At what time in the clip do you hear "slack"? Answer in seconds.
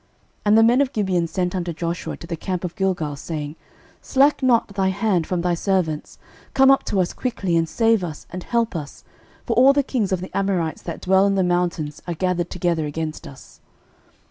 4.01-4.41